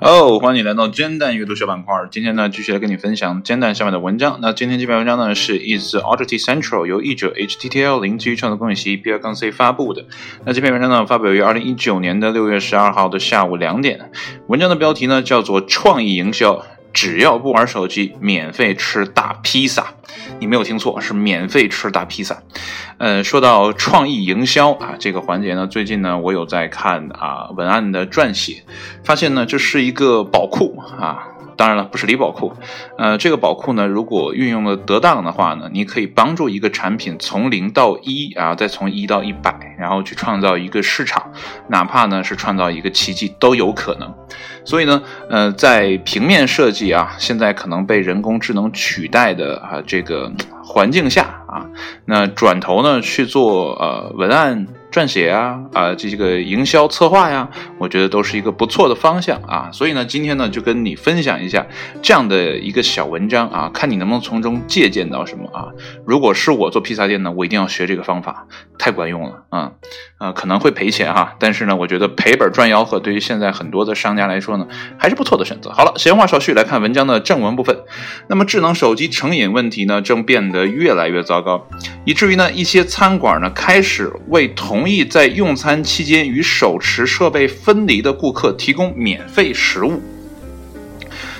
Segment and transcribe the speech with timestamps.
[0.00, 1.92] 哦，欢迎你来到煎蛋阅读小板块。
[2.12, 4.38] 今天呢，继续来跟你分享煎蛋下面的文章。
[4.40, 10.04] 那今天这篇文章呢，是 Is Audacity Central 由译者 HTTL 零基于创作公信息 B 二杠 C 发布的。
[10.44, 14.12] 那这篇文章呢，发表于二零一九年的六月十二号的下午两点。
[14.46, 16.64] 文章的标题呢，叫做“创意营销”。
[16.96, 19.88] 只要不玩手机，免费吃大披萨。
[20.38, 22.38] 你没有听错，是免费吃大披萨。
[22.96, 28.62] 呃，说到创意营销啊，这个环节呢，最近呢，我有在看啊文案的撰写，
[29.04, 31.28] 发现呢，这是一个宝库啊。
[31.56, 32.52] 当然了，不是李宝库，
[32.98, 41.32] 呃，这个宝库呢，如果运用的得当的话呢，你可以帮助一个产品从零到一啊，再从一到一百，然后去创造一个市场，
[41.68, 44.12] 哪怕呢是创造一个奇迹都有可能。
[44.64, 50.30] 所以呢，呃，在平面设计啊，现在可能被人工智能取代的啊这个
[50.62, 51.64] 环境下啊，
[52.04, 54.66] 那转头呢去做呃文案。
[54.92, 59.70] 撰写啊啊，这个营销策划呀，我觉得都是一个不错的方向啊。
[59.72, 61.66] 所以呢，今天呢就跟你分享一下
[62.02, 65.68] 这样的一个小文章啊，看你能不能从中借鉴到什么啊。
[66.06, 68.46] 如果是我做披萨店呢，我一定要学这个方法，
[68.78, 69.72] 太管用了啊
[70.18, 74.66] 啊，可能会赔钱哈，但是呢，我觉得赔本赚吆喝对于现在很多的商家来说呢，
[74.98, 75.70] 还是不错的选择。
[75.70, 77.76] 好了，闲话少叙，来看文章的正文部分。
[78.28, 81.66] 那么，智能手机成瘾问题呢，正变得越来越糟糕，
[82.04, 90.00] 以至于呢，一些餐馆呢开始为同意在用餐期间与手持设备分离的顾客提供免费食物。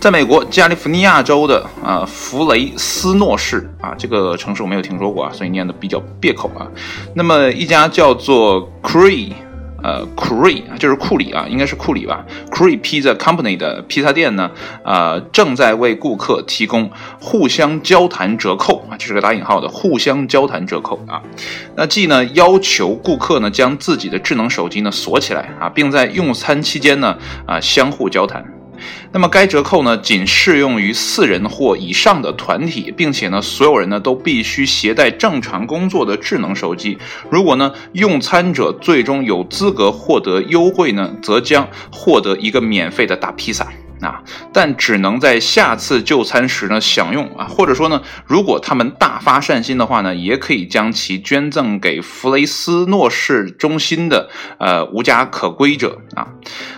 [0.00, 6.66] 在美国加利福尼亚州的啊弗雷斯诺市啊这个城市我没有听说过啊，所以念的比较别口啊。
[7.14, 9.32] 那么一家叫做 Cree。
[9.82, 14.50] 呃，Cree 就是库里啊，应该是库里吧？Cree Pizza Company 的披萨店呢，
[14.84, 16.90] 呃，正在为顾客提供
[17.20, 21.22] 互相交谈折扣啊，这是个打引号的互相交谈折扣啊。
[21.76, 28.44] 那既呢要求顾客呢将自己的智能手机呢锁起来啊，并在用餐期间呢啊相互交谈。
[29.12, 36.98] 那么该折扣呢，仅适用于四人或以上的团体，并且呢，所有人呢都必须携带正常工作的智能手机。
[37.30, 43.66] 如果呢，用餐者最终有资格获得优惠呢，则将获得一个免费的大披萨。
[44.00, 44.22] 啊，
[44.52, 56.28] 但只能在下次就餐时呢享用啊，或者说呢，如果他们大发善心的话呢，也可以将其捐赠给弗雷斯诺市中心的呃无家可归者啊。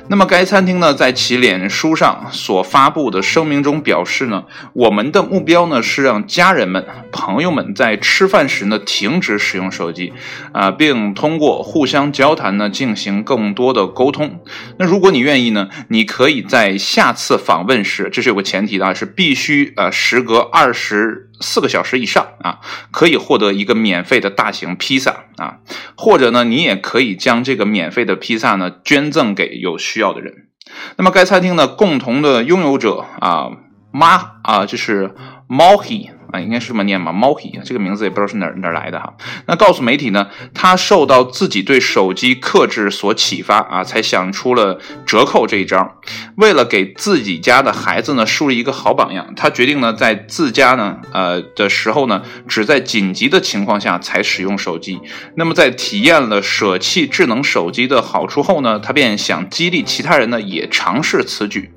[0.09, 10.15] 那么该餐厅呢，在其脸书上所发布的声明中表示呢，我们的目标呢是让家人们、朋友们在吃饭时呢停止使用手机
[10.53, 14.41] 啊，并通过互相交谈呢进行更多的沟通。
[14.79, 17.09] 那如果你愿意呢，你可以在下。
[17.12, 22.60] 次访问时，这是有个前提的啊，是必须呃时隔二十四个小时以上啊，
[22.91, 25.59] 可以获得一个免费的大型披萨啊，
[25.97, 30.48] 或者呢，你也可以将这个免费的披萨呢捐赠给有需要的人。
[30.97, 33.50] 那么该餐厅呢共同的拥有者啊，
[33.91, 35.15] 妈啊，就是
[35.48, 36.10] Mohi。
[36.33, 39.15] 啊，应该是这么念吧，猫皮这个名字也不知道是哪哪来的哈。
[39.47, 46.01] 那告诉媒体呢，他受到自己对手机克制所启发啊，才想出了折扣这一招。
[46.37, 55.01] 为了给自己家的孩子呢树立一个好榜样，他决定呢在自家呢呃的时候呢，只在紧急的情况下才使用手机。
[55.37, 61.71] 那么在体验了舍弃智能手机的好处后呢，他便想激励其他人呢也尝试此举。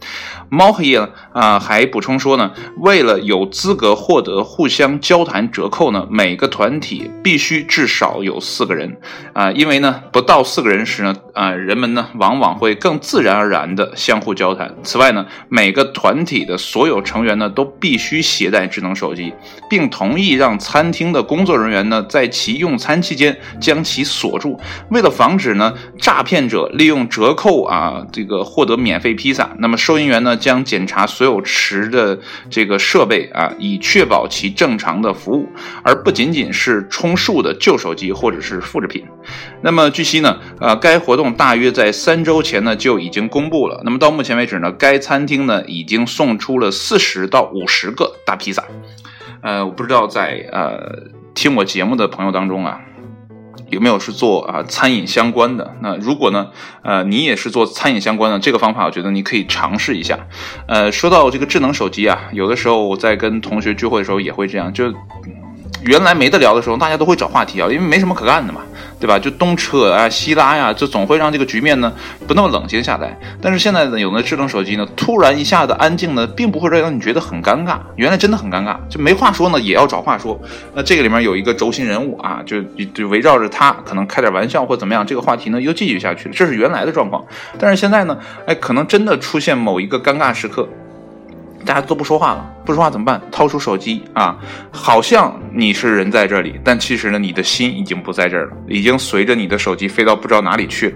[0.53, 4.43] 猫黑呢啊还补充说呢，为了有资格获得。
[4.43, 6.05] 互相交谈折扣呢？
[6.11, 8.97] 每个团体必须至少有四个人
[9.33, 14.75] 啊，因为呢，不到四个人时呢，啊，人们呢往往会更自然而然的相互交谈。
[14.83, 19.33] 此外呢，每个团体的所有成员呢都必须携带智能手机，
[19.69, 24.59] 并同意让餐厅的工作人员呢在其用餐期间将其锁住。
[24.89, 34.27] 为了防止呢诈骗者利用折扣啊这个获得免费披萨，那么收银员呢将检查所有持的这个设备啊，以确保。
[34.33, 35.47] 其正常的服务，
[35.83, 39.05] 而不仅仅是充数的旧手机或者是复制品。
[39.61, 43.79] 那么据悉呢，呃，该活动大约在三周前呢就已经公布了。
[43.85, 48.63] 那么到目前为止呢，该餐厅呢已经送出了四十到五十个大披萨。
[49.43, 51.03] 呃，我不知道在呃
[51.35, 52.79] 听我节目的朋友当中啊。
[53.73, 55.75] 有没有是做啊餐饮相关的？
[55.81, 56.47] 那如果呢，
[56.83, 60.17] 呃，你也是做餐饮相关的，这个方法我觉得你可以尝试一下。
[60.67, 64.93] 呃，说到这个智能手机啊，有的时候我在跟同学聚会的时候也会这样，就
[65.85, 68.61] 原来没得聊的时候，大家都会找话题啊，因为没什么可干的嘛，
[68.99, 69.19] 对吧？
[69.19, 71.91] 就东扯啊西拉呀，这总会让这个局面呢
[72.27, 73.17] 不那么冷静下来。
[73.41, 77.77] 但是现在呢，有的智能手机呢，突然一下子安静呢，并不会让你觉得很尴尬。
[77.95, 80.39] 原来真的很尴尬，就没话说呢，也要找话说。
[80.73, 82.61] 那这个里面有一个轴心人物啊，就
[82.93, 86.35] 就围绕着他，可能开点玩笑或怎么样，这个话题呢又继续下去了。
[86.35, 87.23] 这是原来的状况。
[87.59, 90.67] 但是现在呢，哎，可能真的出现某一个尴尬时刻。
[91.65, 93.21] 大家都不说话了，不说话怎么办？
[93.31, 94.37] 掏出手机啊，
[94.71, 100.95] 好像你是人在这里，但其实呢，你的心已经不在这儿了，已经随着你的手机飞到不知道哪里去了。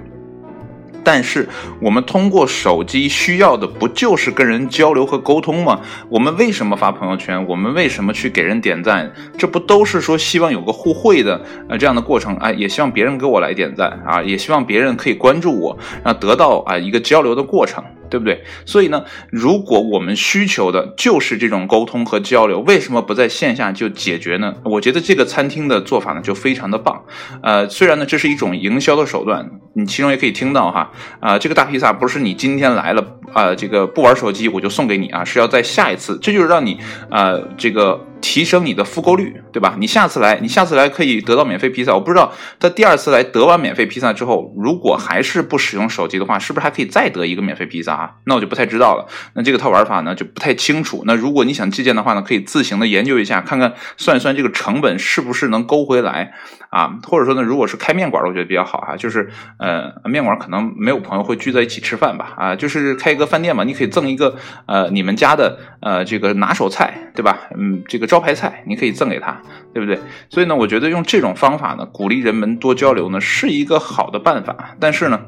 [1.04, 1.48] 但是
[1.80, 5.80] 我们通过手机需要的不就是跟人交流和沟通吗？
[6.10, 7.48] 我们为什么发朋友圈？
[7.48, 9.10] 我们为什么去给人点赞？
[9.38, 12.36] 这不都是说希望有个互惠的呃这样的过程？
[12.38, 17.82] 哎，也希望别人给我来点赞啊，也希望别人可以关注我，让得到啊一个交流的过程。
[18.10, 18.44] 对不对？
[18.66, 24.54] 所以呢，如果我们需求的就是这种沟通和交流，为什么不在线下就解决呢？
[24.64, 27.04] 我觉得这个餐厅的做法呢就非常的棒。
[27.42, 38.04] 呃，虽然呢这是一种营销的手段，你其中也可以听到哈，啊，这个大披萨不是你今天来了啊，这个不玩手机我就送给你啊，是要在下一次，这就是让你啊这个。
[38.22, 39.76] 提升你的复购率，对吧？
[39.80, 41.94] 你下次来，你下次来可以得到免费披萨。
[41.94, 48.12] 我不知道他第二次来得完免费披萨之后，如果还是不使用手机的话，是不是还可以再得一个免费披萨啊？
[48.26, 49.08] 那我就不太知道了。
[49.36, 51.04] 那这个套玩法呢就不太清楚。
[51.06, 56.34] 那如果你想借鉴的话呢，可以自行的研究一下，看看算一算这个成本是不是能勾回来
[56.72, 56.98] 啊？
[57.04, 59.30] 或者说呢，如果是开面馆，我觉得比较好哈，就是
[59.60, 62.34] 呃面馆可能没有朋友会聚在一起吃饭吧？
[62.36, 64.36] 啊，就是开一个饭店嘛，你可以赠一个
[64.66, 67.48] 呃你们家的呃这个拿手菜，对吧？
[67.56, 68.07] 嗯，这个。
[68.08, 69.40] 招牌菜，你可以赠给他，
[69.72, 70.00] 对不对？
[70.30, 74.76] 所以呢，我觉得用这种方法呢，鼓励人们多交流呢，是一个好的办法。
[74.80, 75.22] 但是呢。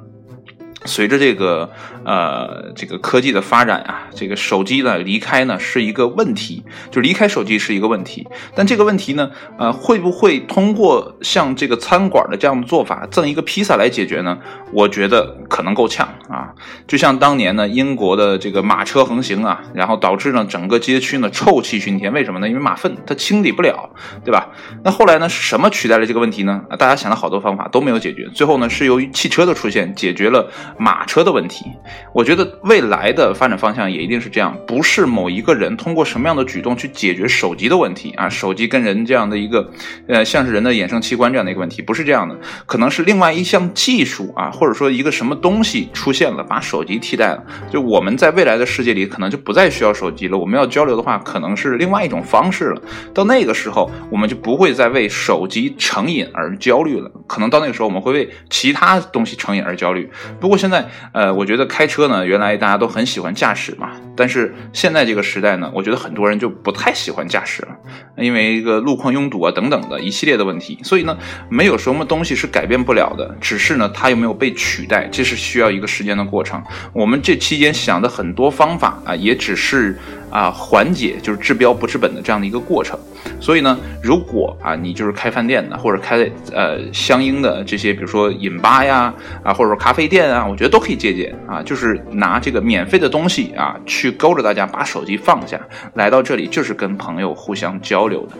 [0.85, 1.69] 随着这个
[2.05, 8.27] 呃这个科技的发展啊，这个手机呢离开呢是一个问题，就离开手机是一个问题。
[8.55, 14.37] 但这个问题呢，呃会不会通过像这个餐馆的这样的做法赠一个披萨来解决呢？
[14.71, 16.53] 我觉得可能够呛啊。
[16.87, 22.13] 就像当年呢英国的这个马车横行啊，然后导致呢整个街区呢臭气熏天。
[22.13, 22.47] 为什么呢？
[22.47, 23.89] 因为马粪它清理不了，
[24.23, 24.49] 对吧？
[24.83, 26.61] 那后来呢是什么取代了这个问题呢？
[26.77, 30.49] 大家想了好多方法都没有解决，最后呢是由于汽车的出现解决了。
[30.77, 31.65] 马车的问题，
[32.13, 39.71] 我觉得未来的发展方向也一定是这样，不是某一个人通过什么样的举动去解决手机的问题啊，手机跟人这样的一个，
[40.07, 52.81] 呃，像是人的衍生器官这样的一个问题，不是这样的，可能是另外一项技术啊，或者说一个什么东西出现了，把手机替代了，就我们在未来的世界里可能就不再需要手机了，我们要交流的话，可能是另外一种方式了。
[53.13, 60.07] 到那个时候，我们就不会再为手机成瘾而焦虑了，可能到那个时候，我们会为其他东西成瘾而焦虑。
[60.39, 60.59] 不过。
[60.59, 67.69] 现在，呃，我觉得开车呢，原来大家都很喜欢驾驶嘛，但是现在这个时代呢，我觉得很多人就不太喜欢驾驶了，
[68.17, 71.17] 因为一个路况拥堵啊等等的一系列的问题，所以呢，
[71.49, 76.61] 没有什么东西是改变不了的，只是呢，它有没有被取代，这是需要一个时间的过程。
[76.91, 79.97] 我们这期间想的很多方法啊，也只是。
[80.29, 82.99] 啊，缓解就是治标不治本的这样的一个过程，
[83.39, 86.17] 所以呢，如果啊你就是开饭店的，或者开
[86.53, 95.59] 呃相应的这些，比如说饮吧呀，啊或者说咖啡店啊，我觉得都可以借鉴啊，就是拿这个免费的东西啊，去勾着大家把手机放下，
[95.93, 98.33] 来到这里就是跟朋友互相交流的。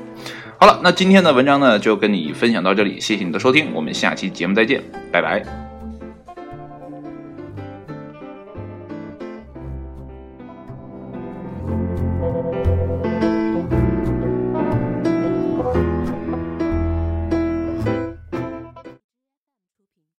[0.57, 4.81] 好了，那今天的文章呢就跟你分享到这里，谢谢你的收听，我们下期节目再见，
[5.11, 5.68] 拜拜。